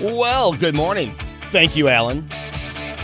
[0.00, 1.10] Well, good morning.
[1.50, 2.28] Thank you, Alan.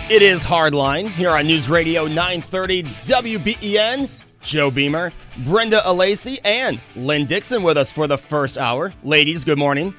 [0.08, 4.08] It is Hardline here on News Radio 930 WBEN.
[4.42, 5.12] Joe Beamer,
[5.44, 8.92] Brenda Alesii, and Lynn Dixon with us for the first hour.
[9.02, 9.92] Ladies, good morning.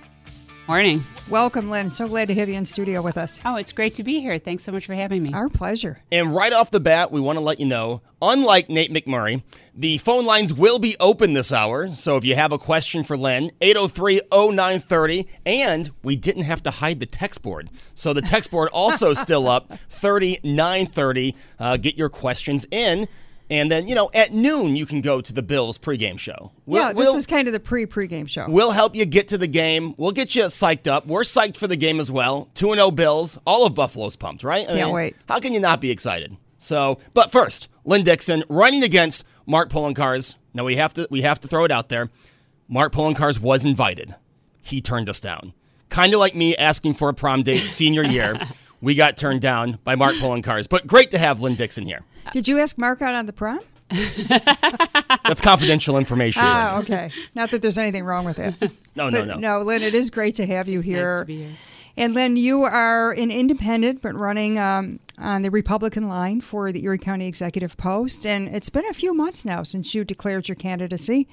[0.68, 1.04] Morning.
[1.30, 1.90] Welcome, Lynn.
[1.90, 3.42] So glad to have you in studio with us.
[3.44, 4.38] Oh, it's great to be here.
[4.38, 5.34] Thanks so much for having me.
[5.34, 6.00] Our pleasure.
[6.12, 9.42] And right off the bat, we want to let you know unlike Nate McMurray,
[9.74, 11.88] the phone lines will be open this hour.
[11.96, 15.28] So if you have a question for Lynn, 803 0930.
[15.48, 17.71] And we didn't have to hide the text board.
[17.96, 21.36] So the text board also still up 3930.
[21.58, 23.08] Uh, get your questions in.
[23.49, 26.51] And then, you know, at noon, you can go to the Bills pregame show.
[26.65, 28.48] We'll, yeah, this we'll, is kind of the pre pregame show.
[28.49, 29.93] We'll help you get to the game.
[29.98, 31.05] We'll get you psyched up.
[31.05, 32.49] We're psyched for the game as well.
[32.55, 33.40] 2 0 Bills.
[33.46, 34.63] All of Buffalo's pumped, right?
[34.63, 35.15] I Can't mean, wait.
[35.27, 36.35] How can you not be excited?
[36.57, 40.37] So, but first, Lynn Dixon running against Mark Poloncarz.
[40.54, 42.09] Now we have to we have to throw it out there.
[42.68, 44.15] Mark Poloncarz was invited.
[44.62, 45.54] He turned us down.
[45.90, 48.40] Kind of like me asking for a prom date senior year.
[48.81, 50.68] we got turned down by Mark Poloncarz.
[50.70, 52.01] But great to have Lynn Dixon here.
[52.34, 53.59] Did you ask Mark out on the prom?
[53.90, 56.41] That's confidential information.
[56.43, 57.12] Ah, okay.
[57.35, 58.55] Not that there's anything wrong with it.
[58.96, 59.35] no, no, no.
[59.35, 61.18] No, Lynn, it is great to have you here.
[61.18, 61.55] Nice to be here.
[61.98, 66.84] And Lynn, you are an independent, but running um, on the Republican line for the
[66.84, 68.25] Erie County Executive Post.
[68.25, 71.29] And it's been a few months now since you declared your candidacy.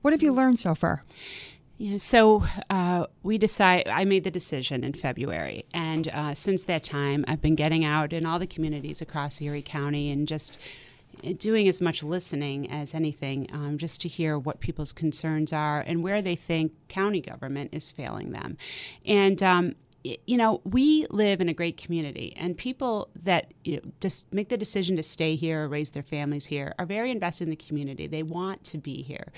[0.00, 1.04] What have you learned so far?
[1.78, 3.86] Yeah, so uh, we decide.
[3.86, 8.14] I made the decision in February, and uh, since that time, I've been getting out
[8.14, 10.56] in all the communities across Erie County and just
[11.38, 16.02] doing as much listening as anything, um, just to hear what people's concerns are and
[16.02, 18.56] where they think county government is failing them.
[19.04, 19.74] And um,
[20.26, 24.48] you know, we live in a great community, and people that you know, just make
[24.48, 27.56] the decision to stay here or raise their families here are very invested in the
[27.56, 28.06] community.
[28.06, 29.32] They want to be here,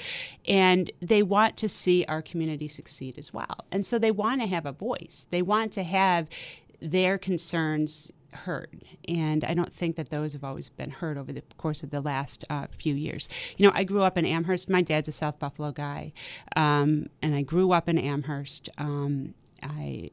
[0.46, 3.66] and they want to see our community succeed as well.
[3.70, 5.26] And so they want to have a voice.
[5.30, 6.28] They want to have
[6.80, 8.82] their concerns heard.
[9.06, 12.00] And I don't think that those have always been heard over the course of the
[12.00, 13.28] last uh, few years.
[13.56, 14.68] You know, I grew up in Amherst.
[14.68, 16.12] My dad's a South Buffalo guy,
[16.56, 18.68] um, and I grew up in Amherst.
[18.78, 20.10] Um, I,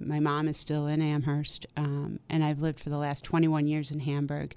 [0.00, 3.90] my mom is still in Amherst, um, and I've lived for the last 21 years
[3.90, 4.54] in Hamburg.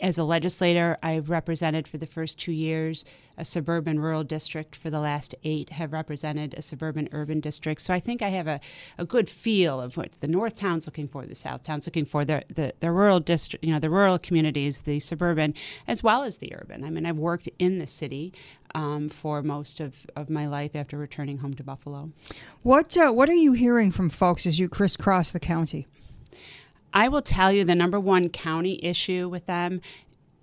[0.00, 3.04] As a legislator, I've represented for the first two years
[3.36, 4.76] a suburban rural district.
[4.76, 7.80] For the last eight, have represented a suburban urban district.
[7.80, 8.60] So I think I have a,
[8.98, 12.24] a good feel of what the North Town's looking for, the South Town's looking for,
[12.24, 15.54] the, the, the rural district, you know, the rural communities, the suburban,
[15.86, 16.84] as well as the urban.
[16.84, 18.32] I mean, I've worked in the city
[18.74, 22.10] um, for most of, of my life after returning home to Buffalo.
[22.62, 25.86] What uh, What are you hearing from folks as you crisscross the county?
[26.94, 29.80] I will tell you the number one county issue with them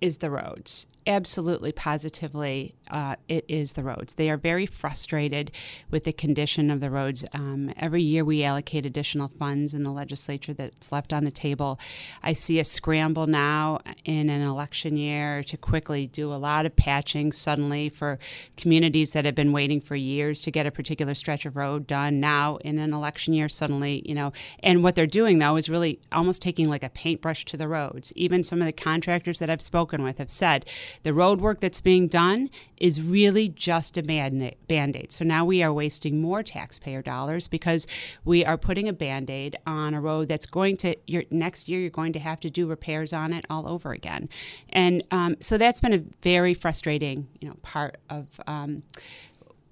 [0.02, 4.14] is the roads absolutely positively uh, it is the roads.
[4.14, 5.52] They are very frustrated
[5.90, 7.26] with the condition of the roads.
[7.34, 11.80] Um, every year we allocate additional funds in the legislature that's left on the table.
[12.22, 16.76] I see a scramble now in an election year to quickly do a lot of
[16.76, 18.20] patching suddenly for
[18.56, 22.20] communities that have been waiting for years to get a particular stretch of road done.
[22.20, 24.32] Now in an election year, suddenly, you know,
[24.62, 28.14] and what they're doing though is really almost taking like a paintbrush to the roads.
[28.16, 30.66] Even some of the contractors that I've spoken with have said
[31.04, 35.12] the road work that's being done is really just a band aid.
[35.12, 37.88] So now we are wasting more taxpayer dollars because
[38.26, 41.80] we are putting a band aid on a road that's going to, your, next year,
[41.80, 44.30] you're going to have to do repairs on it all over again.
[44.70, 48.84] And um, so that's been a very frustrating you know, part of um,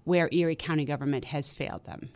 [0.06, 2.10] where Erie County government has failed them.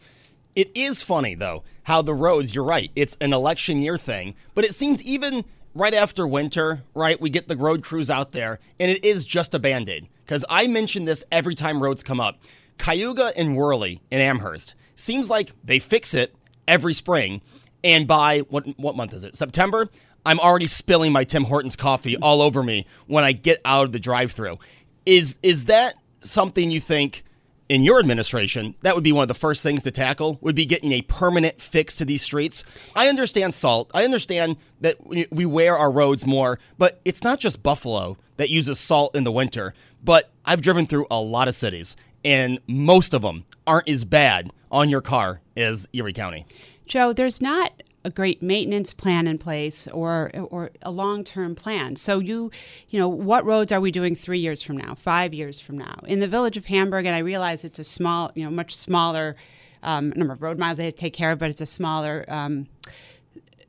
[0.56, 4.66] It is funny, though, how the roads, you're right, it's an election year thing, but
[4.66, 8.92] it seems even right after winter, right, we get the road crews out there, and
[8.92, 10.08] it is just a band aid.
[10.26, 12.40] Because I mention this every time roads come up.
[12.78, 16.36] Cayuga and Wehrle in Amherst seems like they fix it
[16.68, 17.42] every spring,
[17.84, 19.36] and by what what month is it?
[19.36, 19.90] September.
[20.24, 23.92] I'm already spilling my Tim Hortons coffee all over me when I get out of
[23.92, 24.60] the drive-through.
[25.06, 27.24] Is is that something you think?
[27.72, 30.66] In your administration, that would be one of the first things to tackle, would be
[30.66, 32.66] getting a permanent fix to these streets.
[32.98, 33.90] I understand salt.
[33.94, 38.78] I understand that we wear our roads more, but it's not just Buffalo that uses
[38.78, 39.74] salt in the winter.
[40.04, 41.96] But I've driven through a lot of cities,
[42.26, 46.46] and most of them aren't as bad on your car as Erie County.
[46.86, 47.72] Joe, there's not
[48.04, 51.96] a great maintenance plan in place or or a long-term plan.
[51.96, 52.52] So you
[52.90, 56.00] you know what roads are we doing 3 years from now, 5 years from now?
[56.08, 59.36] In the village of Hamburg and I realize it's a small, you know, much smaller
[59.84, 62.68] um, number of road miles they take care of, but it's a smaller um,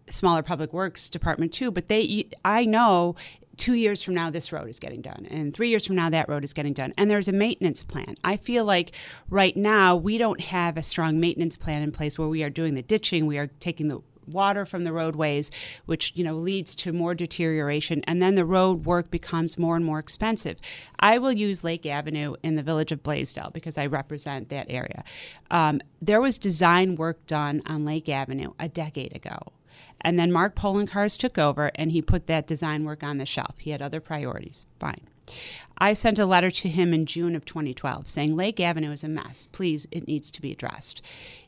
[0.08, 1.70] smaller public works department too.
[1.70, 3.17] But they, I know
[3.56, 6.28] two years from now this road is getting done and three years from now that
[6.28, 8.93] road is getting done and there's a maintenance plan i feel like
[9.28, 12.75] right now we don't have a strong maintenance plan in place where we are doing
[12.75, 15.50] the ditching we are taking the water from the roadways
[15.86, 19.84] which you know leads to more deterioration and then the road work becomes more and
[19.84, 20.58] more expensive
[21.00, 25.02] i will use lake avenue in the village of blasdell because i represent that area
[25.50, 29.38] um, there was design work done on lake avenue a decade ago
[30.02, 33.58] and then Mark Poloncarz took over and he put that design work on the shelf.
[33.58, 34.66] He had other priorities.
[34.80, 35.08] Fine.
[35.78, 39.08] I sent a letter to him in June of 2012 saying Lake Avenue is a
[39.08, 39.48] mess.
[39.52, 41.02] Please, it needs to be addressed.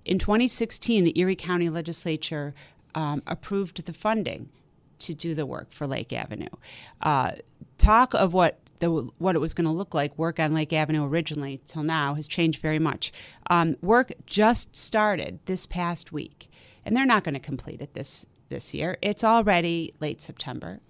[0.05, 2.55] In 2016, the Erie County Legislature
[2.95, 4.49] um, approved the funding
[5.01, 6.49] to do the work for Lake Avenue.
[7.03, 7.33] Uh,
[7.79, 11.05] talk of what the, what it was going to look like, work on Lake Avenue
[11.05, 13.13] originally till now, has changed very much.
[13.49, 16.51] Um, work just started this past week,
[16.85, 18.97] and they're not going to complete it this this year.
[19.03, 20.81] It's already late September.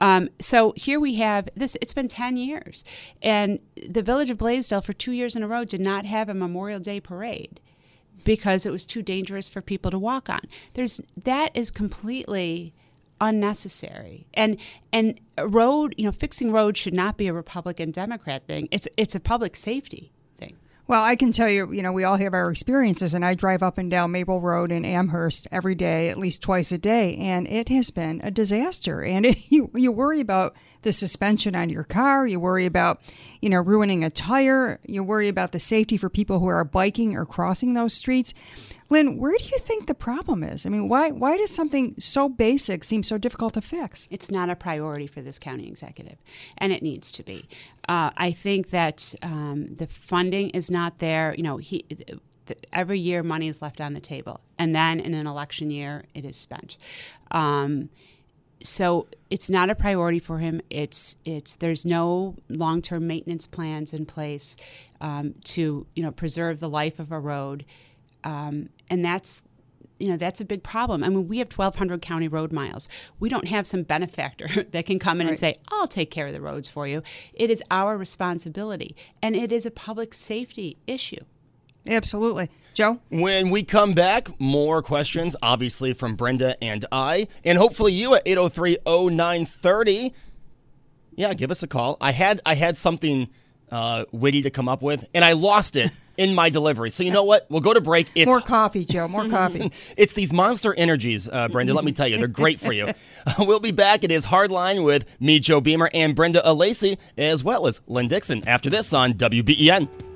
[0.00, 2.84] Um, so here we have this, it's been 10 years.
[3.20, 6.34] And the village of Blasdell, for two years in a row, did not have a
[6.34, 7.58] Memorial Day parade
[8.24, 10.40] because it was too dangerous for people to walk on.
[10.74, 12.72] There's that is completely
[13.20, 14.26] unnecessary.
[14.34, 14.56] And
[14.92, 18.68] and road, you know, fixing roads should not be a Republican Democrat thing.
[18.70, 20.12] It's it's a public safety
[20.88, 23.62] well, I can tell you, you know, we all have our experiences, and I drive
[23.62, 27.46] up and down Maple Road in Amherst every day, at least twice a day, and
[27.46, 29.04] it has been a disaster.
[29.04, 33.02] And it, you you worry about the suspension on your car, you worry about,
[33.42, 37.14] you know, ruining a tire, you worry about the safety for people who are biking
[37.14, 38.32] or crossing those streets.
[38.90, 40.64] Lynn, where do you think the problem is?
[40.64, 44.08] I mean, why why does something so basic seem so difficult to fix?
[44.10, 46.18] It's not a priority for this county executive,
[46.56, 47.46] and it needs to be.
[47.88, 51.34] Uh, I think that um, the funding is not there.
[51.36, 51.84] You know, he.
[52.72, 56.24] Every year, money is left on the table, and then in an election year, it
[56.24, 56.78] is spent.
[57.30, 57.90] Um,
[58.62, 60.62] so it's not a priority for him.
[60.70, 64.56] It's it's there's no long term maintenance plans in place
[65.02, 67.66] um, to you know preserve the life of a road
[68.24, 69.42] um, and that's
[69.98, 71.02] you know that's a big problem.
[71.02, 72.88] I mean, we have 1,200 county road miles.
[73.18, 75.30] We don't have some benefactor that can come in right.
[75.30, 77.02] and say, "I'll take care of the roads for you."
[77.34, 81.24] It is our responsibility, and it is a public safety issue.
[81.86, 82.50] Absolutely.
[82.74, 83.00] Joe?
[83.08, 88.22] When we come back, more questions, obviously, from Brenda and I, and hopefully you at
[88.26, 90.12] 803 0930.
[91.16, 91.96] Yeah, give us a call.
[92.00, 93.28] I had I had something
[93.70, 96.90] uh, witty to come up with, and I lost it in my delivery.
[96.90, 97.46] So you know what?
[97.48, 98.08] We'll go to break.
[98.14, 99.08] It's more coffee, Joe.
[99.08, 99.72] More coffee.
[99.96, 101.72] it's these monster energies, uh, Brenda.
[101.72, 102.92] let me tell you, they're great for you.
[103.38, 104.04] we'll be back.
[104.04, 108.46] It is Hardline with me, Joe Beamer, and Brenda Alesii, as well as Lynn Dixon.
[108.46, 110.07] After this on WBEN.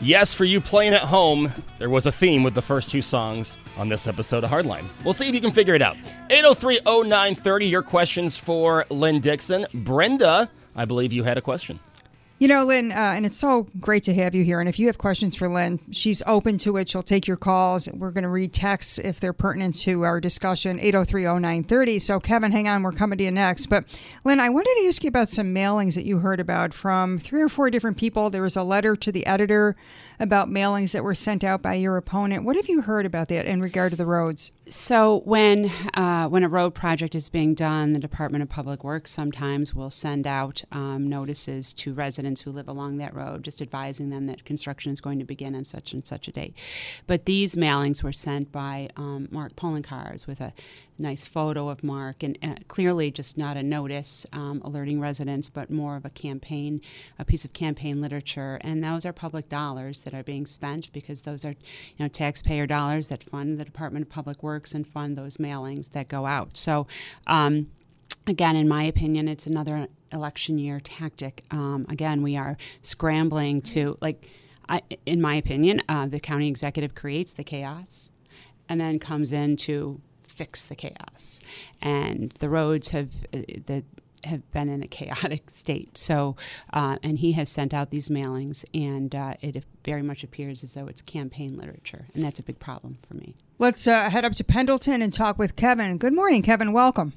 [0.00, 3.56] Yes, for you playing at home, there was a theme with the first two songs
[3.76, 4.84] on this episode of Hardline.
[5.04, 5.96] We'll see if you can figure it out.
[6.30, 9.66] 803 0930, your questions for Lynn Dixon.
[9.74, 11.80] Brenda, I believe you had a question.
[12.40, 14.60] You know, Lynn, uh, and it's so great to have you here.
[14.60, 16.88] And if you have questions for Lynn, she's open to it.
[16.88, 17.88] She'll take your calls.
[17.92, 22.00] We're going to read texts if they're pertinent to our discussion, 8030930.
[22.00, 22.84] So, Kevin, hang on.
[22.84, 23.66] We're coming to you next.
[23.66, 23.86] But,
[24.22, 27.42] Lynn, I wanted to ask you about some mailings that you heard about from three
[27.42, 28.30] or four different people.
[28.30, 29.74] There was a letter to the editor
[30.20, 32.44] about mailings that were sent out by your opponent.
[32.44, 34.50] What have you heard about that in regard to the roads?
[34.68, 39.10] So when uh, when a road project is being done, the Department of Public Works
[39.10, 44.10] sometimes will send out um, notices to residents who live along that road, just advising
[44.10, 46.54] them that construction is going to begin on such and such a date.
[47.06, 50.52] But these mailings were sent by um, Mark Poloncarz with a
[50.98, 55.70] nice photo of Mark, and uh, clearly just not a notice um, alerting residents, but
[55.70, 56.80] more of a campaign,
[57.18, 58.58] a piece of campaign literature.
[58.62, 61.56] And those are public dollars that are being spent because those are, you
[62.00, 66.08] know, taxpayer dollars that fund the Department of Public Works and fund those mailings that
[66.08, 66.56] go out.
[66.56, 66.86] So.
[67.26, 67.68] Um,
[68.26, 71.44] again, in my opinion, it's another election year tactic.
[71.50, 74.28] Um, again, we are scrambling to, like,
[74.68, 78.10] I, in my opinion, uh, the county executive creates the chaos
[78.68, 80.00] and then comes in to
[80.38, 81.40] fix the chaos.
[81.82, 83.84] And the roads have uh, the
[84.24, 85.96] have been in a chaotic state.
[85.96, 86.36] So,
[86.72, 90.74] uh, and he has sent out these mailings, and uh, it very much appears as
[90.74, 93.36] though it's campaign literature, and that's a big problem for me.
[93.58, 95.98] Let's uh, head up to Pendleton and talk with Kevin.
[95.98, 96.72] Good morning, Kevin.
[96.72, 97.12] Welcome.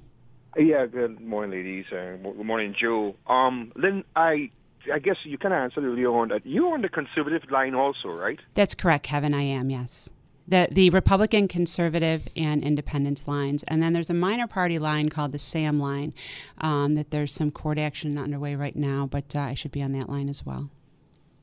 [0.57, 1.85] Yeah, good morning, ladies.
[1.91, 3.15] Uh, good morning, Joe.
[3.27, 4.51] Um, Lynn, I
[4.93, 8.09] I guess you kind of answered earlier on that you're on the conservative line also,
[8.09, 8.39] right?
[8.53, 9.33] That's correct, Kevin.
[9.33, 10.09] I am, yes.
[10.51, 13.63] The, the Republican, conservative, and independence lines.
[13.69, 16.13] And then there's a minor party line called the SAM line
[16.59, 19.93] um, that there's some court action underway right now, but uh, I should be on
[19.93, 20.69] that line as well.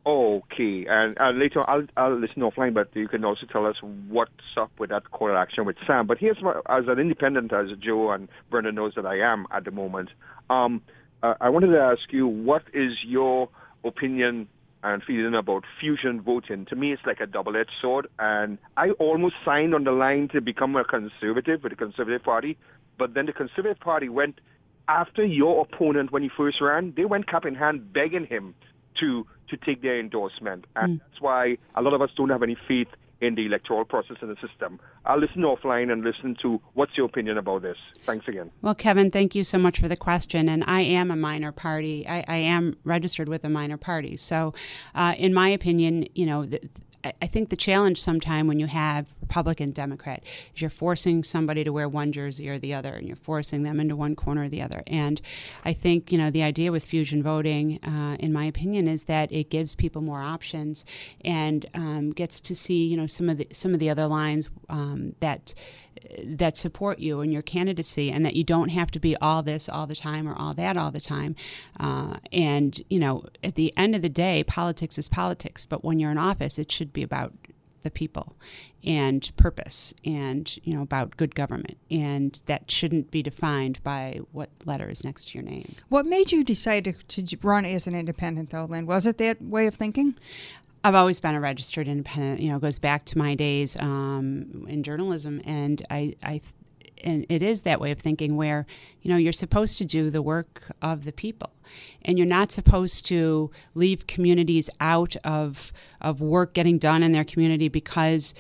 [0.05, 3.77] Okay, and uh, later I'll I'll listen offline, but you can also tell us
[4.09, 6.07] what's up with that court action with Sam.
[6.07, 9.65] But here's my, as an independent, as Joe and Brenda knows that I am at
[9.65, 10.11] the moment.
[10.51, 10.83] Um,
[11.23, 13.49] uh, I wanted to ask you, what is your
[13.85, 14.49] opinion
[14.83, 16.67] and feeling about fusion voting?
[16.67, 20.41] To me, it's like a double-edged sword, and I almost signed on the line to
[20.41, 22.57] become a conservative with the Conservative Party,
[22.99, 24.41] but then the Conservative Party went
[24.89, 26.95] after your opponent when he first ran.
[26.97, 28.55] They went cap in hand, begging him
[29.01, 30.67] to to take their endorsement.
[30.77, 31.01] And mm.
[31.01, 32.89] that's why a lot of us don't have any faith
[33.21, 34.79] in the electoral process in the system.
[35.05, 37.77] I'll listen offline and listen to what's your opinion about this.
[38.05, 38.51] Thanks again.
[38.63, 40.49] Well, Kevin, thank you so much for the question.
[40.49, 42.07] And I am a minor party.
[42.07, 44.17] I, I am registered with a minor party.
[44.17, 44.55] So,
[44.95, 46.49] uh, in my opinion, you know,
[47.05, 50.23] I think the challenge sometime when you have Republican Democrat
[50.55, 53.79] is you're forcing somebody to wear one jersey or the other, and you're forcing them
[53.79, 54.83] into one corner or the other.
[54.87, 55.21] And
[55.65, 59.31] I think you know the idea with fusion voting, uh, in my opinion, is that
[59.31, 60.85] it gives people more options
[61.25, 64.49] and um, gets to see you know some of the some of the other lines
[64.69, 65.55] um, that
[66.25, 69.69] that support you in your candidacy and that you don't have to be all this
[69.69, 71.37] all the time or all that all the time.
[71.79, 75.99] Uh, and, you know, at the end of the day, politics is politics, but when
[75.99, 77.33] you're in office, it should be about
[77.83, 78.37] the people
[78.85, 81.79] and purpose and you know about good government.
[81.91, 85.75] And that shouldn't be defined by what letter is next to your name.
[85.89, 88.87] What made you decide to, to run as an independent though lynn?
[88.87, 90.17] Was it that way of thinking
[90.85, 92.41] I've always been a registered independent.
[92.41, 96.41] You know, goes back to my days um, in journalism, and I, I,
[97.03, 98.67] and it is that way of thinking where
[99.03, 101.51] you know you're supposed to do the work of the people,
[102.03, 107.25] and you're not supposed to leave communities out of of work getting done in their
[107.25, 108.35] community because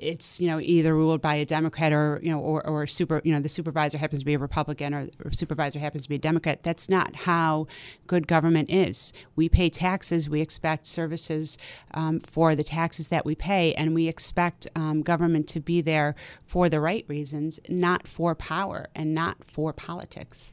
[0.00, 3.32] it's you know either ruled by a Democrat or you know or, or super you
[3.32, 6.18] know the supervisor happens to be a Republican or, or supervisor happens to be a
[6.18, 6.62] Democrat.
[6.62, 7.66] That's not how
[8.06, 9.12] good government is.
[9.36, 10.28] We pay taxes.
[10.28, 11.58] We expect services
[11.94, 16.14] um, for the taxes that we pay, and we expect um, government to be there
[16.46, 20.52] for the right reasons, not for power and not for politics.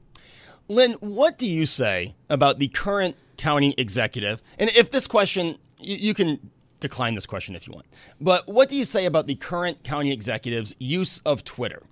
[0.68, 4.42] Lynn, what do you say about the current county executive?
[4.60, 7.86] And if this question, you, you can decline this question if you want.
[8.20, 11.84] But what do you say about the current county executive's use of Twitter?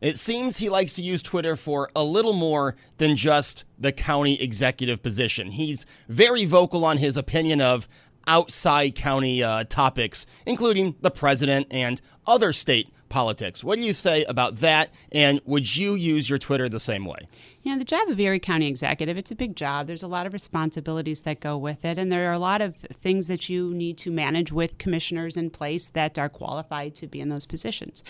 [0.00, 4.40] It seems he likes to use Twitter for a little more than just the county
[4.40, 5.50] executive position.
[5.50, 7.88] He's very vocal on his opinion of
[8.26, 13.62] outside county uh, topics, including the president and other state politics.
[13.62, 14.90] What do you say about that?
[15.12, 17.20] And would you use your Twitter the same way?
[17.62, 19.86] You know, the job of Erie County Executive, it's a big job.
[19.86, 22.74] There's a lot of responsibilities that go with it, and there are a lot of
[22.74, 27.20] things that you need to manage with commissioners in place that are qualified to be
[27.20, 28.02] in those positions.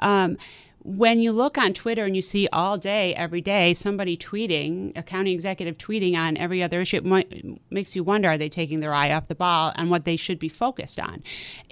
[0.00, 0.36] Um,
[0.82, 5.02] when you look on Twitter and you see all day, every day, somebody tweeting, a
[5.02, 8.80] county executive tweeting on every other issue, it might, makes you wonder are they taking
[8.80, 11.22] their eye off the ball on what they should be focused on?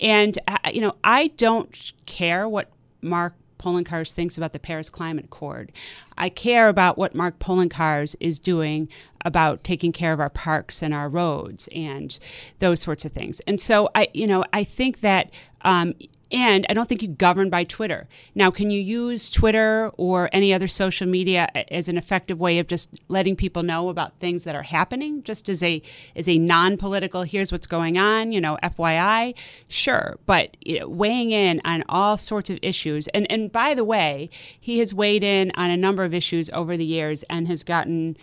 [0.01, 2.69] And, uh, you know, I don't care what
[3.03, 5.73] Mark Poloncarz thinks about the Paris Climate Accord.
[6.19, 8.89] I care about what Mark Poloncarz is doing
[9.25, 12.19] about taking care of our parks and our roads and
[12.59, 13.41] those sorts of things.
[13.41, 15.31] And so I, you know, I think that
[15.63, 15.95] um,
[16.33, 18.09] and I don't think you govern by Twitter.
[18.35, 22.67] Now, can you use Twitter or any other social media as an effective way of
[22.67, 25.81] just letting people know about things that are happening, just as a
[26.17, 27.23] as a non-political?
[27.23, 29.35] Here's what's going on, you know, FYI.
[29.69, 33.07] Sure, but you know, weighing in on all sorts of issues.
[33.09, 34.29] And and by the way,
[34.59, 38.17] he has weighed in on a number of issues over the years and has gotten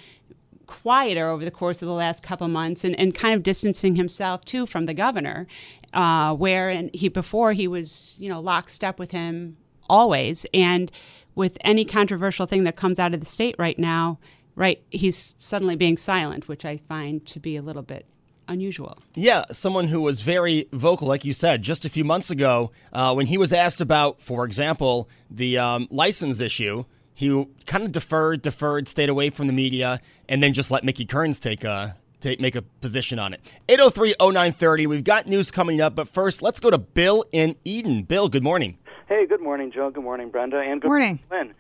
[0.68, 4.44] quieter over the course of the last couple months and, and kind of distancing himself
[4.44, 5.46] too from the governor,
[5.94, 9.58] uh, where and he before he was you know lockstep with him
[9.90, 10.92] always, and
[11.36, 14.20] with any controversial thing that comes out of the state right now,
[14.56, 18.06] right, he's suddenly being silent, which I find to be a little bit
[18.48, 19.00] unusual.
[19.16, 23.14] Yeah, someone who was very vocal, like you said, just a few months ago, uh,
[23.14, 28.42] when he was asked about, for example, the um, license issue he kind of deferred,
[28.42, 32.40] deferred, stayed away from the media, and then just let Mickey Kearns take a take,
[32.40, 33.54] make a position on it.
[33.68, 34.88] 803-0930.
[34.88, 38.04] We've got news coming up, but first, let's go to Bill in Eden.
[38.04, 38.78] Bill, good morning.
[39.08, 39.92] Hey, good morning, Joe.
[39.92, 41.54] Good morning, Brenda, and good morning, Lynn.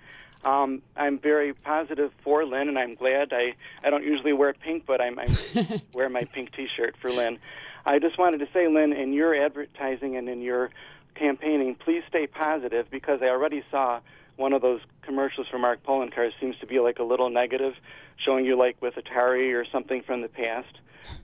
[0.43, 3.31] Um, I'm very positive for Lynn, and I'm glad.
[3.31, 3.53] I,
[3.83, 7.37] I don't usually wear pink, but I'm, I'm wear my pink T-shirt for Lynn.
[7.85, 10.69] I just wanted to say, Lynn, in your advertising and in your
[11.15, 13.99] campaigning, please stay positive because I already saw
[14.35, 17.73] one of those commercials for Mark Poloncarz seems to be like a little negative,
[18.17, 20.79] showing you like with Atari or something from the past.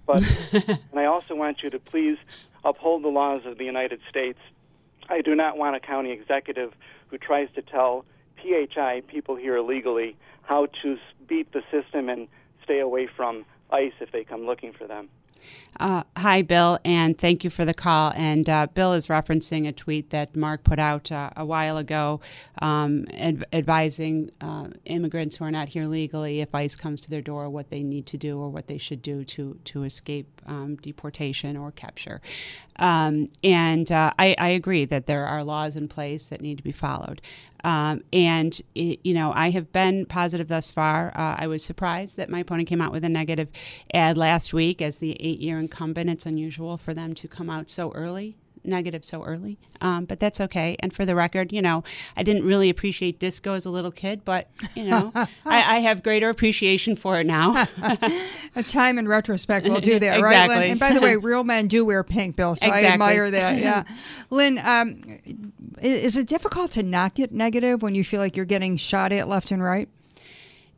[0.06, 0.24] But
[0.54, 2.18] and I also want you to please
[2.64, 4.40] uphold the laws of the United States.
[5.08, 6.74] I do not want a county executive
[7.08, 8.06] who tries to tell
[8.42, 10.98] PHI people here illegally how to
[11.28, 12.28] beat the system and
[12.64, 15.10] stay away from ICE if they come looking for them.
[15.80, 18.12] Uh, hi, Bill, and thank you for the call.
[18.16, 22.20] And uh, Bill is referencing a tweet that Mark put out uh, a while ago
[22.62, 27.22] um, adv- advising uh, immigrants who are not here legally, if ICE comes to their
[27.22, 30.76] door, what they need to do or what they should do to, to escape um,
[30.78, 32.20] deportation or capture.
[32.78, 36.64] Um, and uh, I, I, agree that there are laws in place that need to
[36.64, 37.22] be followed.
[37.64, 41.12] Um, and, it, you know, I have been positive thus far.
[41.14, 43.50] Uh, I was surprised that my opponent came out with a negative
[43.94, 46.10] ad last week as the eight year incumbent.
[46.10, 50.40] It's unusual for them to come out so early negative so early, um, but that's
[50.42, 50.76] okay.
[50.80, 51.84] And for the record, you know,
[52.16, 56.04] I didn't really appreciate disco as a little kid, but you know, I, I, have
[56.04, 57.68] greater appreciation for it now.
[58.56, 60.22] a time in retrospect will do that, exactly.
[60.24, 60.72] right, Lynn?
[60.72, 62.88] And by the way, real men do wear pink, Bill, so exactly.
[62.88, 63.60] I admire that.
[63.60, 63.84] Yeah,
[64.30, 65.02] Lynn, um,
[65.82, 69.28] is it difficult to not get negative when you feel like you're getting shot at
[69.28, 69.90] left and right?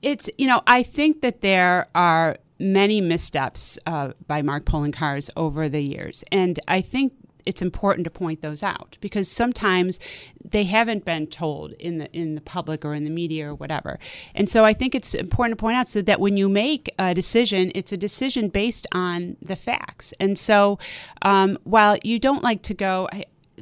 [0.01, 5.67] It's you know, I think that there are many missteps uh, by Mark Poloncarz over
[5.67, 7.13] the years, and I think
[7.45, 9.99] it's important to point those out because sometimes
[10.43, 13.99] they haven't been told in the in the public or in the media or whatever.
[14.35, 17.13] And so I think it's important to point out so that when you make a
[17.13, 20.13] decision, it's a decision based on the facts.
[20.19, 20.79] And so
[21.21, 23.09] um, while you don't like to go,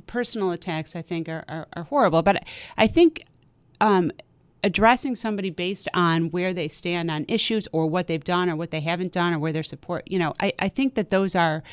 [0.08, 2.44] personal attacks, I think are, are, are horrible, but
[2.78, 3.26] I think.
[3.82, 4.12] Um,
[4.64, 8.72] addressing somebody based on where they stand on issues or what they've done or what
[8.72, 11.64] they haven't done or where their support you know i, I think that those are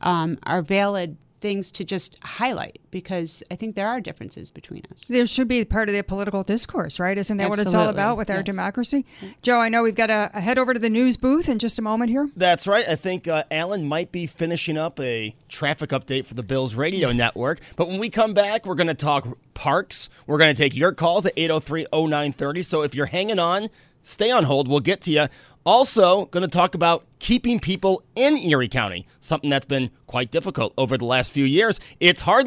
[0.00, 5.04] um, are valid things to just highlight because I think there are differences between us.
[5.10, 7.18] There should be part of the political discourse, right?
[7.18, 7.64] Isn't that Absolutely.
[7.64, 8.38] what it's all about with yes.
[8.38, 9.04] our democracy?
[9.42, 11.82] Joe, I know we've got to head over to the news booth in just a
[11.82, 12.30] moment here.
[12.34, 12.88] That's right.
[12.88, 17.12] I think uh, Alan might be finishing up a traffic update for the Bills radio
[17.12, 17.60] network.
[17.76, 20.08] But when we come back, we're going to talk parks.
[20.26, 22.62] We're going to take your calls at 803 0930.
[22.62, 23.68] So if you're hanging on,
[24.04, 24.68] stay on hold.
[24.68, 25.26] We'll get to you.
[25.66, 30.74] Also, going to talk about keeping people in Erie County, something that's been quite difficult
[30.76, 31.80] over the last few years.
[32.00, 32.46] It's hard.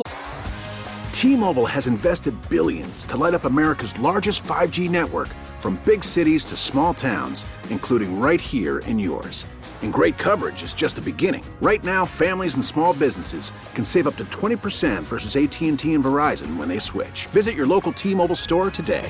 [1.12, 6.56] T-Mobile has invested billions to light up America's largest 5G network from big cities to
[6.56, 9.48] small towns, including right here in yours.
[9.82, 11.44] And great coverage is just the beginning.
[11.60, 16.56] Right now, families and small businesses can save up to 20% versus AT&T and Verizon
[16.56, 17.26] when they switch.
[17.28, 19.10] Visit your local T-Mobile store today.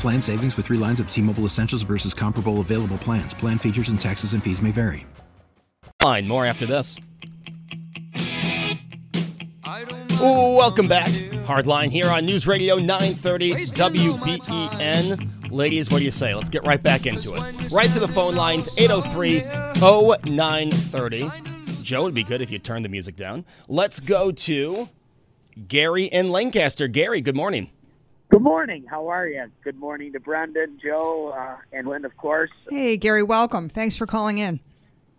[0.00, 3.34] Plan savings with three lines of T Mobile Essentials versus comparable available plans.
[3.34, 5.06] Plan features and taxes and fees may vary.
[6.00, 6.96] Fine, more after this.
[10.22, 11.08] Ooh, welcome back.
[11.44, 15.50] Hardline here on News Radio 930 WBEN.
[15.50, 16.34] Ladies, what do you say?
[16.34, 17.72] Let's get right back into it.
[17.72, 19.40] Right to the phone lines 803
[19.80, 21.30] 0930.
[21.82, 23.44] Joe, it'd be good if you turned the music down.
[23.66, 24.88] Let's go to
[25.68, 26.86] Gary in Lancaster.
[26.86, 27.70] Gary, good morning.
[28.30, 28.86] Good morning.
[28.88, 29.46] How are you?
[29.64, 32.52] Good morning to Brendan, Joe, uh, and Lynn, of course.
[32.70, 33.68] Hey, Gary, welcome.
[33.68, 34.60] Thanks for calling in.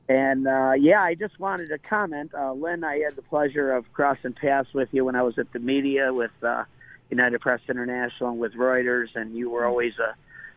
[0.08, 2.32] And uh, yeah, I just wanted to comment.
[2.34, 5.52] Uh, Lynn, I had the pleasure of crossing paths with you when I was at
[5.52, 6.64] the media with uh,
[7.10, 10.16] United Press International and with Reuters, and you were always a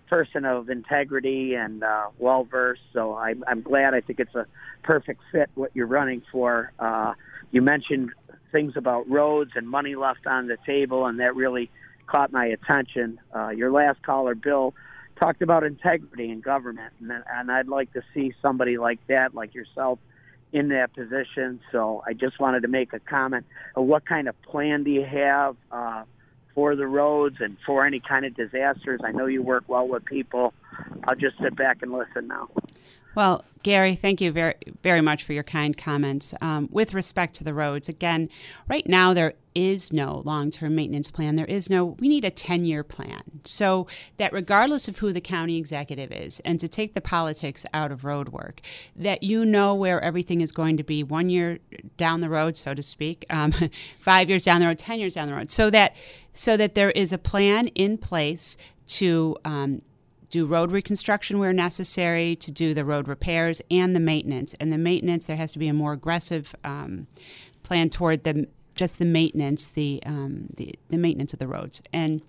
[0.08, 2.82] person of integrity and uh, well versed.
[2.92, 3.94] So I'm, I'm glad.
[3.94, 4.46] I think it's a
[4.84, 6.70] perfect fit what you're running for.
[6.78, 7.14] Uh,
[7.50, 8.12] you mentioned
[8.52, 11.68] things about roads and money left on the table, and that really
[12.06, 13.20] caught my attention.
[13.34, 14.74] Uh, your last caller, Bill,
[15.16, 19.54] talked about integrity in government, and, and I'd like to see somebody like that, like
[19.54, 19.98] yourself,
[20.52, 21.60] in that position.
[21.72, 23.44] So I just wanted to make a comment.
[23.74, 26.04] What kind of plan do you have uh,
[26.54, 29.00] for the roads and for any kind of disasters?
[29.04, 30.54] I know you work well with people.
[31.04, 32.48] I'll just sit back and listen now.
[33.14, 36.34] Well, Gary, thank you very, very much for your kind comments.
[36.40, 38.28] Um, with respect to the roads, again,
[38.68, 41.36] right now there is no long term maintenance plan.
[41.36, 43.20] There is no, we need a 10 year plan.
[43.44, 43.86] So
[44.16, 48.04] that regardless of who the county executive is, and to take the politics out of
[48.04, 48.60] road work,
[48.96, 51.58] that you know where everything is going to be one year
[51.96, 53.52] down the road, so to speak, um,
[53.98, 55.94] five years down the road, 10 years down the road, so that,
[56.32, 59.80] so that there is a plan in place to um,
[60.30, 64.52] do road reconstruction where necessary, to do the road repairs and the maintenance.
[64.54, 67.06] And the maintenance, there has to be a more aggressive um,
[67.62, 72.22] plan toward the just the maintenance, the, um, the the maintenance of the roads, and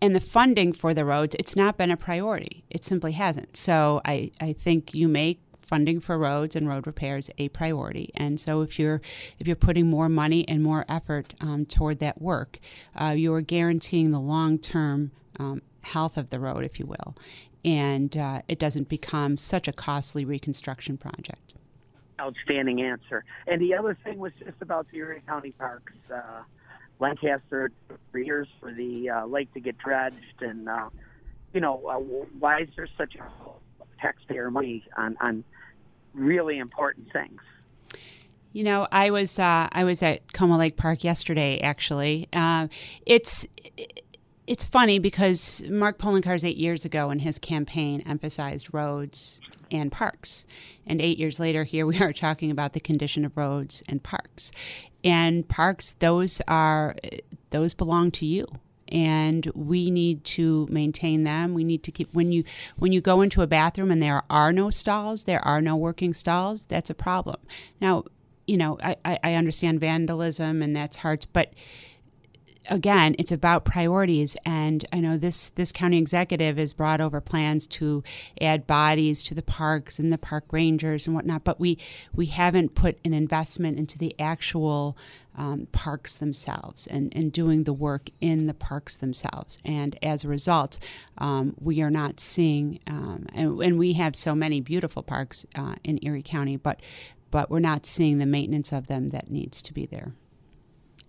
[0.00, 1.34] and the funding for the roads.
[1.38, 2.64] It's not been a priority.
[2.70, 3.56] It simply hasn't.
[3.56, 8.10] So I I think you make funding for roads and road repairs a priority.
[8.14, 9.00] And so if you're
[9.38, 12.58] if you're putting more money and more effort um, toward that work,
[12.94, 17.16] uh, you are guaranteeing the long term um, health of the road, if you will,
[17.64, 21.53] and uh, it doesn't become such a costly reconstruction project.
[22.20, 23.24] Outstanding answer.
[23.46, 25.92] And the other thing was just about the Erie County parks.
[26.12, 26.42] Uh,
[27.00, 27.72] Lancaster
[28.12, 30.88] for years for the uh, lake to get dredged, and uh,
[31.52, 31.98] you know uh,
[32.38, 33.24] why is there such a
[34.00, 35.44] taxpayer money on on
[36.12, 37.40] really important things?
[38.52, 41.58] You know, I was uh, I was at Como Lake Park yesterday.
[41.58, 42.68] Actually, uh,
[43.04, 43.48] it's
[44.46, 50.46] it's funny because Mark Poloncarz eight years ago in his campaign emphasized roads and parks.
[50.86, 54.52] And eight years later, here we are talking about the condition of roads and parks.
[55.02, 56.96] And parks, those are
[57.50, 58.46] those belong to you
[58.88, 61.54] and we need to maintain them.
[61.54, 62.44] We need to keep when you
[62.76, 66.12] when you go into a bathroom and there are no stalls, there are no working
[66.12, 66.66] stalls.
[66.66, 67.40] That's a problem.
[67.80, 68.04] Now,
[68.46, 71.54] you know, I, I understand vandalism and that's hard, but
[72.68, 74.36] again, it's about priorities.
[74.44, 78.02] And I know this this county executive has brought over plans to
[78.40, 81.78] add bodies to the parks and the park rangers and whatnot, but we
[82.12, 84.96] we haven't put an investment into the actual
[85.36, 89.58] um, parks themselves and, and doing the work in the parks themselves.
[89.64, 90.78] And as a result,
[91.18, 95.74] um, we are not seeing, um, and, and, we have so many beautiful parks uh,
[95.82, 96.80] in Erie County, but
[97.32, 100.12] but we're not seeing the maintenance of them that needs to be there.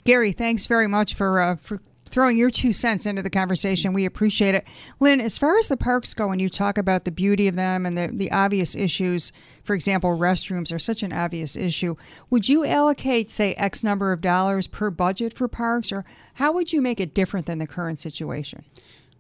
[0.06, 3.92] Gary, thanks very much for uh, for throwing your two cents into the conversation.
[3.92, 4.68] We appreciate it.
[5.00, 7.88] Lynn, as far as the parks go, and you talk about the beauty of them
[7.88, 11.96] and the, the obvious issues, for example, restrooms are such an obvious issue.
[12.30, 16.72] Would you allocate, say, X number of dollars per budget for parks, or how would
[16.72, 18.64] you make it different than the current situation?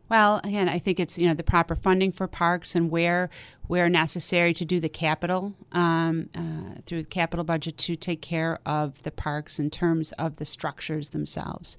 [0.10, 3.30] Well, again, I think it's you know the proper funding for parks and where
[3.68, 8.60] where necessary to do the capital um, uh, through the capital budget to take care
[8.66, 11.78] of the parks in terms of the structures themselves.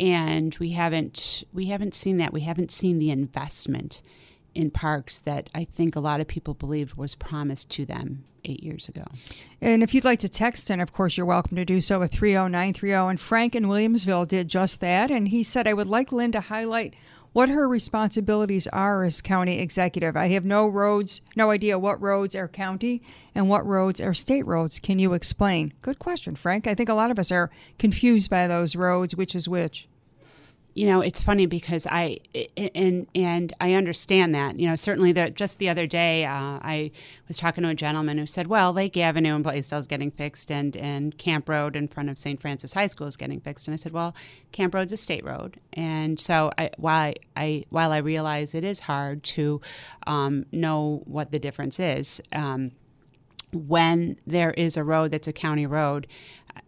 [0.00, 2.32] And we haven't we haven't seen that.
[2.32, 4.02] We haven't seen the investment
[4.54, 8.62] in parks that I think a lot of people believed was promised to them eight
[8.62, 9.04] years ago.
[9.60, 12.10] And if you'd like to text in, of course, you're welcome to do so at
[12.10, 12.92] 30930.
[12.92, 15.10] And Frank in Williamsville did just that.
[15.10, 16.94] And he said, I would like Lynn to highlight
[17.32, 20.16] what her responsibilities are as county executive.
[20.16, 23.02] I have no roads, no idea what roads are county
[23.34, 24.78] and what roads are state roads.
[24.78, 25.72] Can you explain?
[25.82, 26.66] Good question, Frank.
[26.66, 29.88] I think a lot of us are confused by those roads, which is which
[30.74, 32.18] you know it's funny because i
[32.74, 36.90] and and i understand that you know certainly that just the other day uh, i
[37.28, 40.50] was talking to a gentleman who said well lake avenue in blasdell is getting fixed
[40.50, 43.66] and and camp road in front of st francis high school is getting fixed.
[43.68, 44.14] And i said well
[44.52, 45.58] camp road's a state road.
[45.72, 49.60] And so I, while I, while i realize it is hard to
[50.06, 52.72] um, know what the difference is um,
[53.52, 56.06] when there is a road that's a county road,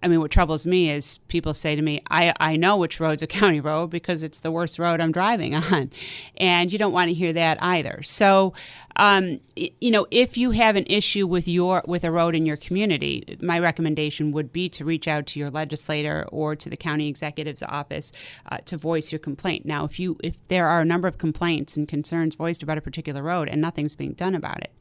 [0.03, 3.23] I mean, what troubles me is people say to me, I, I know which road's
[3.23, 5.91] a county road because it's the worst road I'm driving on.
[6.37, 8.03] And you don't want to hear that either.
[8.03, 8.53] So,
[8.97, 12.57] um, you know, if you have an issue with your with a road in your
[12.57, 17.09] community, my recommendation would be to reach out to your legislator or to the county
[17.09, 18.13] executive's office
[18.53, 19.65] uh, to voice your complaint.
[19.65, 22.83] Now, if you if there are a number of complaints and concerns voiced about a
[22.83, 24.73] particular road and nothing's being done about it,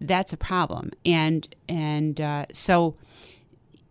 [0.00, 0.90] that's a problem.
[1.04, 2.96] And and uh, so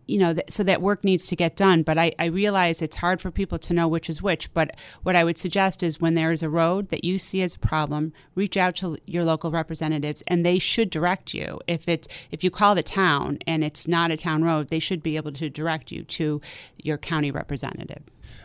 [0.06, 1.82] you know, so that work needs to get done.
[1.82, 4.52] But I, I realize it's hard for people to know which is which.
[4.54, 7.54] But what I would suggest is when there is a road that you see as
[7.54, 11.60] a problem, reach out to your local representatives, and they should direct you.
[11.66, 15.02] If it's if you call the town and it's not a town road, they should
[15.02, 16.40] be able to direct you to
[16.82, 18.02] your county representative.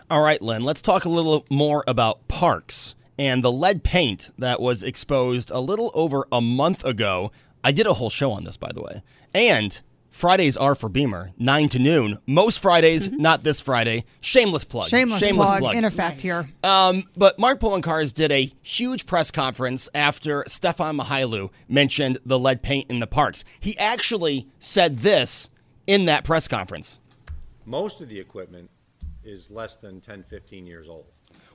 [0.10, 0.63] All right, Lynn.
[0.63, 5.60] Let's talk a little more about parks and the lead paint that was exposed a
[5.60, 7.32] little over a month ago
[7.63, 9.04] I did a whole show on this, by the way.
[9.34, 12.19] And Fridays are for Beamer, 9 to noon.
[12.28, 13.21] Most Fridays, mm-hmm.
[13.21, 14.04] not this Friday.
[14.19, 14.89] Shameless plug.
[14.89, 16.50] Shameless, Shameless plug, plug, in effect here.
[16.63, 22.62] Um, but Mark Poloncarz did a huge press conference after Stefan Mychajliw mentioned the lead
[22.62, 23.45] paint in the parks.
[23.60, 25.50] He actually said this
[25.88, 27.00] in that press conference.
[27.65, 28.69] Most of the equipment
[29.24, 31.06] is less than 10, 15 years old.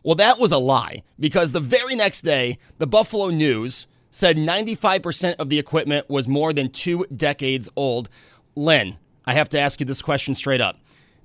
[0.02, 5.34] Well, that was a lie because the very next day, the Buffalo News said 95%
[5.34, 8.08] of the equipment was more than two decades old.
[8.54, 10.78] Lynn, I have to ask you this question straight up.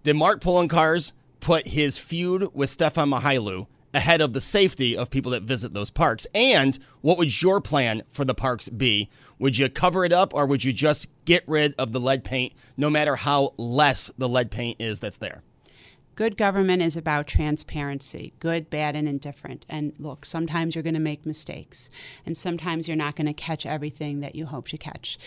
[0.03, 5.31] Did Mark Poloncarz put his feud with Stefan Mychajliw ahead of the safety of people
[5.31, 6.27] that visit those parks?
[6.35, 9.07] And what would your plan for the parks be?
[9.39, 12.51] Would you cover it up or would you just get rid of the lead paint
[12.75, 15.43] no matter how less the lead paint is that's there?
[16.15, 19.65] Good government is about transparency, good, bad, and indifferent.
[19.69, 21.89] And look, sometimes you're going to make mistakes,
[22.25, 25.17] and sometimes you're not going to catch everything that you hope to catch.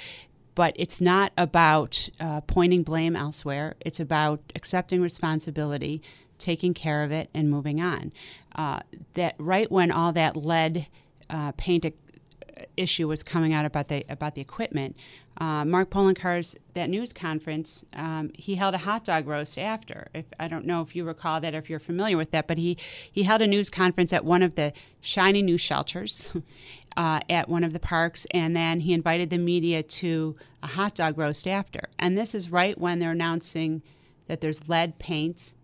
[0.54, 3.74] but it's not about uh, pointing blame elsewhere.
[3.80, 6.02] It's about accepting responsibility,
[6.38, 8.12] taking care of it, and moving on.
[8.54, 8.80] Uh,
[9.14, 10.86] that right when all that lead
[11.28, 11.84] uh, paint
[12.76, 14.96] issue was coming out about the about the equipment,
[15.38, 20.08] uh, Mark Poloncarz that news conference, um, he held a hot dog roast after.
[20.14, 22.58] If, I don't know if you recall that or if you're familiar with that, but
[22.58, 22.76] he
[23.10, 26.30] he held a news conference at one of the shiny new shelters.
[26.96, 30.94] Uh, at one of the parks, and then he invited the media to a hot
[30.94, 31.88] dog roast after.
[31.98, 33.82] And this is right when they're announcing
[34.28, 35.54] that there's lead paint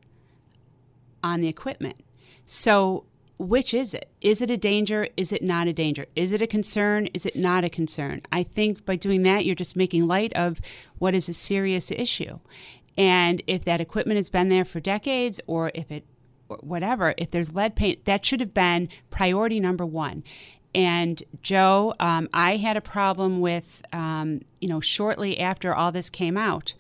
[1.23, 2.05] on the equipment.
[2.47, 3.05] So
[3.41, 4.11] which is it?
[4.21, 5.09] Is it a danger?
[5.17, 6.05] Is it not a danger?
[6.15, 7.07] Is it a concern?
[7.15, 8.21] Is it not a concern?
[8.31, 10.61] I think by doing that, you're just making light of
[10.99, 12.39] what is a serious issue.
[12.99, 16.05] And if that equipment has been there for decades, or if it,
[16.51, 20.23] or whatever, if there's lead paint, that should have been priority number one.
[20.75, 26.11] And Joe, um, I had a problem with, um, you know, shortly after all this
[26.11, 26.75] came out,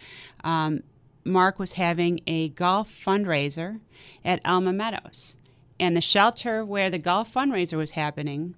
[0.45, 0.83] um,
[1.25, 3.81] Mark was having a golf fundraiser
[4.23, 5.39] at Elma Meadows
[5.81, 8.55] and the shelter where the golf fundraiser was happening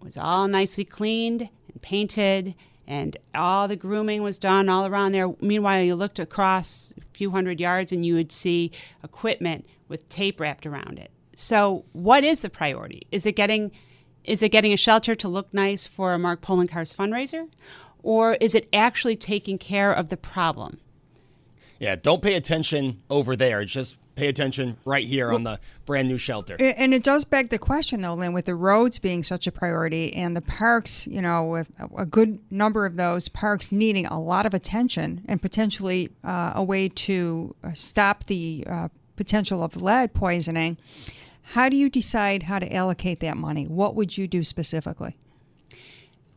[0.00, 2.54] was all nicely cleaned and painted,
[2.86, 5.32] and all the grooming was done all around there.
[5.40, 8.72] Meanwhile, you looked across a few hundred yards and you would see
[9.04, 11.10] equipment with tape wrapped around it.
[11.34, 13.06] So, what is the priority?
[13.10, 13.72] Is it getting
[14.24, 17.48] is it getting a shelter to look nice for a Mark Poloncarz fundraiser,
[18.02, 20.78] or is it actually taking care of the problem?
[21.80, 23.64] Yeah, don't pay attention over there.
[23.64, 26.56] Just pay attention right here well, on the brand new shelter.
[26.60, 30.12] And it does beg the question, though, Lynn, with the roads being such a priority
[30.14, 34.46] and the parks, you know, with a good number of those parks needing a lot
[34.46, 40.14] of attention and potentially uh, a way to uh, stop the uh, potential of lead
[40.14, 40.76] poisoning.
[41.42, 43.66] How do you decide how to allocate that money?
[43.66, 45.16] What would you do specifically?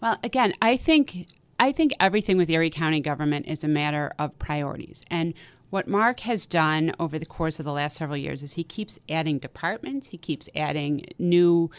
[0.01, 4.37] Well, again, I think I think everything with Erie County government is a matter of
[4.39, 5.03] priorities.
[5.09, 5.33] And
[5.75, 8.97] what Mark has done over the course of the last several years is he keeps
[9.09, 11.69] adding departments, he keeps adding new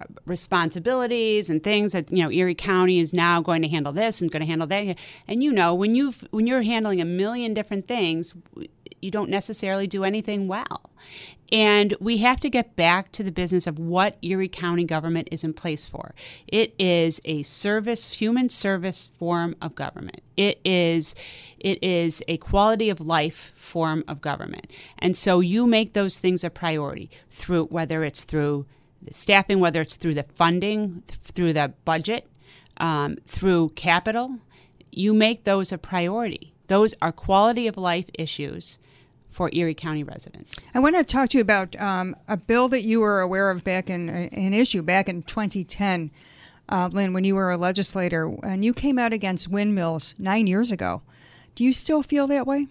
[0.00, 4.20] uh, responsibilities and things that you know Erie County is now going to handle this
[4.20, 4.96] and going to handle that.
[5.26, 8.32] And you know when you when you're handling a million different things
[9.00, 10.90] you don't necessarily do anything well.
[11.52, 15.42] And we have to get back to the business of what Erie County government is
[15.42, 16.14] in place for.
[16.46, 20.22] It is a service, human service form of government.
[20.36, 21.14] It is,
[21.58, 24.70] it is a quality of life form of government.
[24.98, 28.66] And so you make those things a priority through whether it's through
[29.02, 32.28] the staffing, whether it's through the funding, through the budget,
[32.76, 34.38] um, through capital.
[34.92, 36.52] You make those a priority.
[36.68, 38.78] Those are quality of life issues
[39.30, 40.56] for Erie County residents.
[40.74, 43.64] I want to talk to you about um, a bill that you were aware of
[43.64, 46.10] back in an issue back in 2010,
[46.68, 50.70] uh, Lynn, when you were a legislator, and you came out against windmills nine years
[50.72, 51.02] ago.
[51.54, 52.68] Do you still feel that way?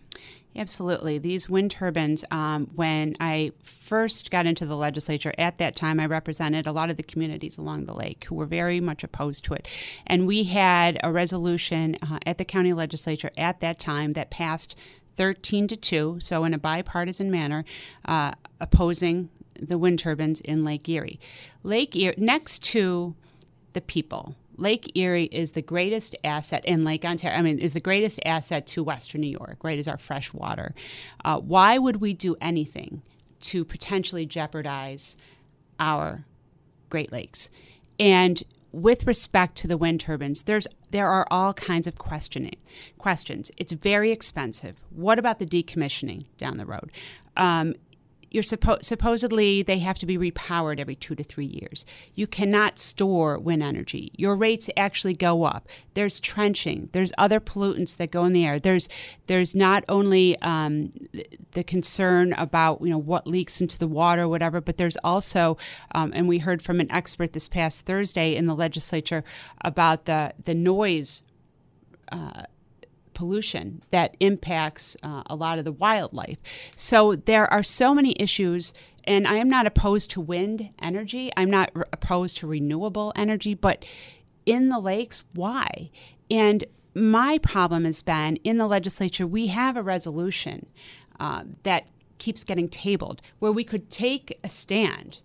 [0.55, 1.19] Absolutely.
[1.19, 6.05] These wind turbines, um, when I first got into the legislature, at that time I
[6.05, 9.53] represented a lot of the communities along the lake who were very much opposed to
[9.53, 9.67] it.
[10.07, 14.75] And we had a resolution uh, at the county legislature at that time that passed
[15.19, 17.65] 13 to 2, so in a bipartisan manner,
[18.05, 19.27] uh, opposing
[19.59, 21.19] the wind turbines in Lake Erie.
[21.61, 23.13] Lake Erie, next to
[23.73, 27.37] the people, Lake Erie is the greatest asset in Lake Ontario.
[27.37, 29.77] I mean, is the greatest asset to Western New York, right?
[29.77, 30.73] Is our fresh water.
[31.25, 33.01] Uh, why would we do anything
[33.41, 35.17] to potentially jeopardize
[35.81, 36.23] our
[36.89, 37.49] Great Lakes?
[37.99, 42.57] And with respect to the wind turbines, there's there are all kinds of questioning
[42.97, 43.51] questions.
[43.57, 44.75] It's very expensive.
[44.89, 46.91] What about the decommissioning down the road?
[47.37, 47.75] Um,
[48.31, 51.85] you're suppo- supposedly they have to be repowered every two to three years.
[52.15, 54.11] You cannot store wind energy.
[54.15, 55.67] Your rates actually go up.
[55.93, 56.89] There's trenching.
[56.91, 58.59] There's other pollutants that go in the air.
[58.59, 58.89] There's
[59.27, 60.91] there's not only um,
[61.51, 65.57] the concern about you know what leaks into the water, or whatever, but there's also,
[65.95, 69.23] um, and we heard from an expert this past Thursday in the legislature
[69.61, 71.23] about the the noise.
[72.11, 72.43] Uh,
[73.19, 76.37] pollution that impacts uh, a lot of the wildlife.
[76.77, 81.29] So there are so many issues, and I am not opposed to wind energy.
[81.35, 83.83] I'm not re- opposed to renewable energy, but
[84.45, 85.91] in the lakes, why?
[86.31, 86.63] And
[86.95, 90.67] my problem has been in the legislature, we have a resolution
[91.19, 95.19] uh, that keeps getting tabled where we could take a stand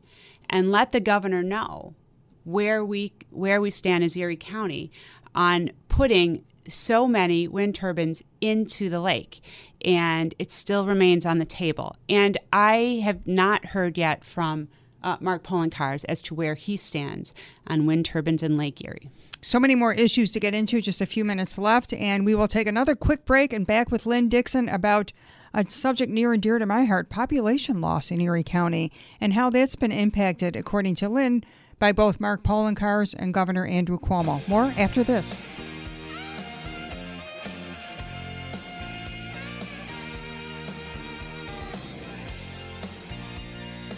[0.50, 1.94] and let the governor know
[2.42, 4.90] where we where we stand as Erie County
[5.32, 9.40] on putting so many wind turbines into the lake,
[9.84, 11.96] and it still remains on the table.
[12.08, 14.68] And I have not heard yet from
[15.02, 17.34] uh, Mark Poloncarz as to where he stands
[17.66, 19.10] on wind turbines in Lake Erie.
[19.42, 22.48] So many more issues to get into, just a few minutes left, and we will
[22.48, 25.12] take another quick break and back with Lynn Dixon about
[25.52, 29.50] a subject near and dear to my heart population loss in Erie County and how
[29.50, 31.44] that's been impacted, according to Lynn,
[31.78, 34.46] by both Mark Poloncarz and Governor Andrew Cuomo.
[34.48, 35.42] More after this.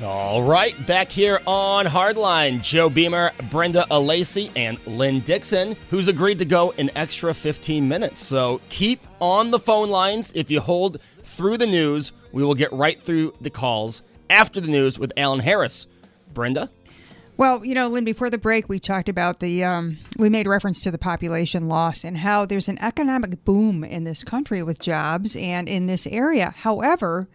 [0.03, 6.39] All right, back here on Hardline, Joe Beamer, Brenda Alesii, and Lynn Dixon, who's agreed
[6.41, 8.23] to go an extra 15 minutes.
[8.23, 10.35] So keep on the phone lines.
[10.35, 14.69] If you hold through the news, we will get right through the calls after the
[14.69, 15.87] news with Alan Harris.
[16.35, 16.69] Brenda?
[17.39, 20.83] Well, you know, Lynn, before the break, we talked about the, um, we made reference
[20.83, 25.37] to the population loss and how there's an economic boom in this country with jobs
[25.37, 26.53] and in this area.
[26.55, 27.29] However,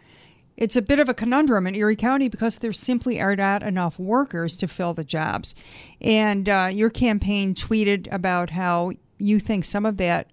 [0.62, 3.97] it's a bit of a conundrum in Erie County because there simply are not enough
[3.97, 5.56] workers to fill the jobs.
[6.00, 10.30] And uh, your campaign tweeted about how you think some of that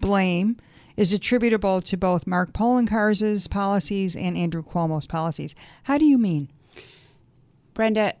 [0.00, 0.56] blame
[0.96, 5.54] is attributable to both Mark Poloncarz's policies and Andrew Cuomo's policies.
[5.84, 6.48] How do you mean?
[7.72, 8.14] Brenda,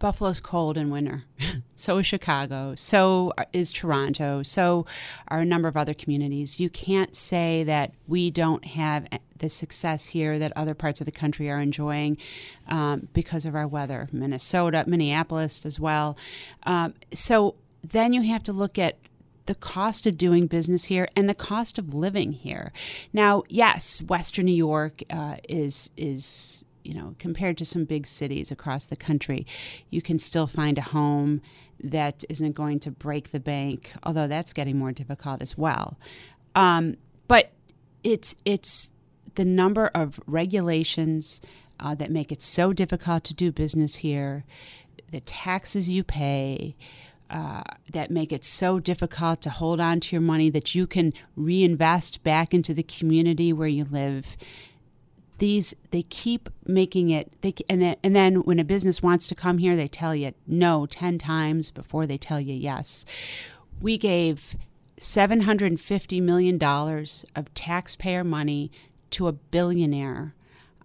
[0.00, 1.24] Buffalo's cold in winter.
[1.76, 2.74] so is Chicago.
[2.74, 4.42] So is Toronto.
[4.42, 4.86] So
[5.28, 6.58] are a number of other communities.
[6.58, 11.12] You can't say that we don't have the success here that other parts of the
[11.12, 12.16] country are enjoying
[12.66, 14.08] um, because of our weather.
[14.10, 16.16] Minnesota, Minneapolis as well.
[16.64, 18.96] Um, so then you have to look at
[19.46, 22.72] the cost of doing business here and the cost of living here.
[23.12, 28.50] Now, yes, Western New York uh, is is you know, compared to some big cities
[28.50, 29.46] across the country,
[29.90, 31.40] you can still find a home
[31.82, 35.98] that isn't going to break the bank, although that's getting more difficult as well.
[36.54, 36.96] Um,
[37.28, 37.52] but
[38.02, 38.92] it's it's
[39.34, 41.40] the number of regulations
[41.78, 44.44] uh, that make it so difficult to do business here,
[45.10, 46.76] the taxes you pay.
[47.28, 51.12] Uh, that make it so difficult to hold on to your money that you can
[51.36, 54.36] reinvest back into the community where you live
[55.40, 59.34] these they keep making it they and then, and then when a business wants to
[59.34, 63.04] come here they tell you no 10 times before they tell you yes.
[63.80, 64.54] We gave
[64.98, 68.70] 750 million dollars of taxpayer money
[69.10, 70.34] to a billionaire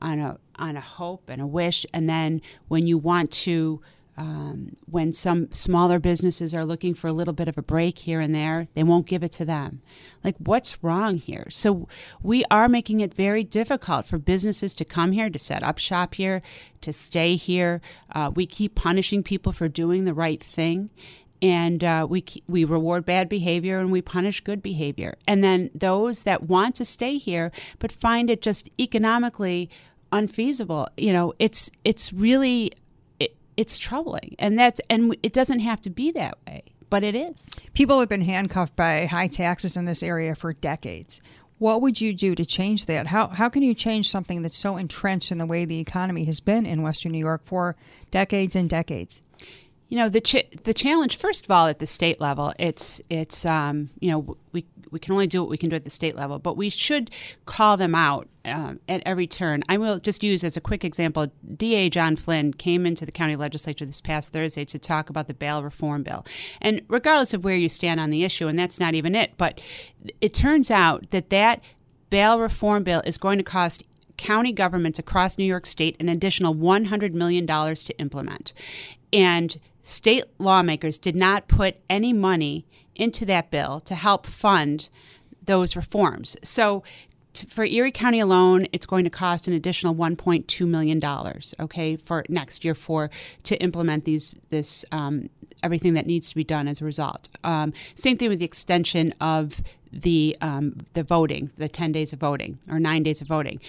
[0.01, 1.85] on a on a hope and a wish.
[1.93, 3.81] And then when you want to
[4.17, 8.21] um, when some smaller businesses are looking for a little bit of a break here
[8.21, 9.81] and there, they won't give it to them.
[10.23, 11.47] Like, what's wrong here?
[11.49, 11.87] So,
[12.23, 16.15] we are making it very difficult for businesses to come here, to set up shop
[16.15, 16.41] here,
[16.81, 17.81] to stay here.
[18.13, 20.89] Uh, we keep punishing people for doing the right thing.
[21.41, 25.17] And uh, we we reward bad behavior and we punish good behavior.
[25.27, 29.69] And then those that want to stay here but find it just economically
[30.11, 32.71] unfeasible, you know, it's it's really
[33.57, 34.35] it's troubling.
[34.39, 37.49] And that's and it doesn't have to be that way, but it is.
[37.73, 41.21] People have been handcuffed by high taxes in this area for decades.
[41.57, 43.07] What would you do to change that?
[43.07, 46.39] How how can you change something that's so entrenched in the way the economy has
[46.39, 47.75] been in Western New York for
[48.11, 49.21] decades and decades?
[49.87, 51.15] You know the ch- the challenge.
[51.15, 55.11] First of all, at the state level, it's it's um, you know we we can
[55.11, 57.11] only do what we can do at the state level, but we should
[57.45, 59.61] call them out um, at every turn.
[59.67, 63.35] I will just use as a quick example DA John Flynn came into the county
[63.35, 66.25] legislature this past Thursday to talk about the bail reform bill.
[66.61, 69.59] And regardless of where you stand on the issue, and that's not even it, but
[70.21, 71.61] it turns out that that
[72.09, 73.83] bail reform bill is going to cost
[74.15, 78.53] county governments across New York State an additional $100 million to implement.
[79.11, 84.89] And state lawmakers did not put any money into that bill to help fund
[85.45, 86.35] those reforms.
[86.41, 86.83] So
[87.47, 91.53] for Erie County alone, it's going to cost an additional 1.2 million dollars.
[91.59, 93.11] Okay, for next year for
[93.43, 95.29] to implement these this um,
[95.61, 97.29] everything that needs to be done as a result.
[97.43, 102.19] Um, same thing with the extension of the um, the voting, the 10 days of
[102.19, 103.59] voting or nine days of voting.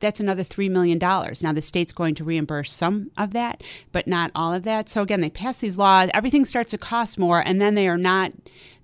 [0.00, 0.98] That's another $3 million.
[0.98, 4.88] Now, the state's going to reimburse some of that, but not all of that.
[4.88, 7.98] So, again, they pass these laws, everything starts to cost more, and then they are
[7.98, 8.32] not.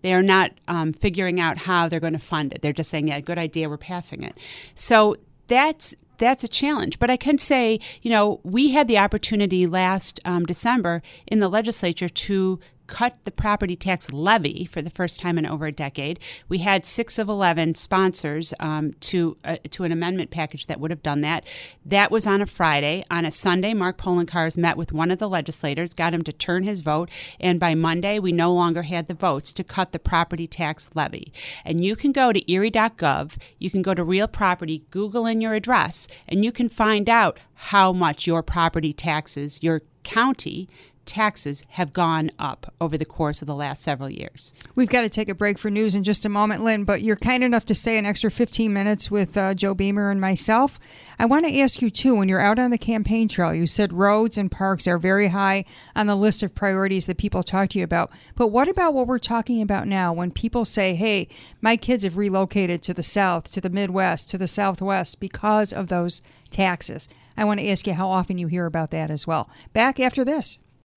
[0.02, 2.62] They are not um, figuring out how they're going to fund it.
[2.62, 3.68] They're just saying, "Yeah, good idea.
[3.68, 4.38] We're passing it."
[4.76, 5.16] So
[5.48, 6.98] that's that's a challenge.
[6.98, 11.48] But I can say, you know, we had the opportunity last um, December in the
[11.48, 16.20] legislature to cut the property tax levy for the first time in over a decade.
[16.48, 20.90] We had six of 11 sponsors um, to, uh, to an amendment package that would
[20.90, 21.44] have done that.
[21.84, 23.04] That was on a Friday.
[23.10, 26.62] On a Sunday, Mark Poloncarz met with one of the legislators, got him to turn
[26.62, 27.10] his vote,
[27.40, 31.32] and by Monday, we no longer had the votes to cut the property tax levy.
[31.64, 35.54] And you can go to erie.gov, you can go to real property, Google in your
[35.54, 40.68] address, and you can find out how much your property taxes, your county
[41.06, 44.52] taxes have gone up over the course of the last several years.
[44.74, 47.16] We've got to take a break for news in just a moment, Lynn, but you're
[47.16, 50.78] kind enough to stay an extra 15 minutes with uh, Joe Beamer and myself.
[51.18, 53.92] I want to ask you, too, when you're out on the campaign trail, you said
[53.92, 57.78] roads and parks are very high on the list of priorities that people talk to
[57.78, 58.10] you about.
[58.34, 61.28] But what about what we're talking about now when people say, hey,
[61.60, 65.88] my kids have relocated to the South, to the Midwest, to the Southwest because of
[65.88, 67.08] those taxes?
[67.36, 69.50] I want to ask you how often you hear about that as well.
[69.72, 70.58] Back after this.